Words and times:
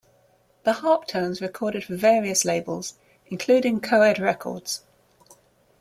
The 0.63 0.71
Harptones 0.73 1.41
recorded 1.41 1.83
for 1.83 1.95
various 1.95 2.43
labels, 2.43 2.95
including 3.29 3.81
Coed 3.81 4.17
Records. 4.17 4.81